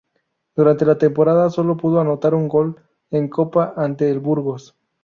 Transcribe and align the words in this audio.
Durante 0.55 0.83
la 0.83 0.97
temporada 0.97 1.51
solo 1.51 1.77
pudo 1.77 2.01
anotar 2.01 2.33
un 2.33 2.47
gol 2.47 2.75
en 3.11 3.29
Copa 3.29 3.75
ante 3.77 4.09
el 4.09 4.17
Burgos. 4.19 4.75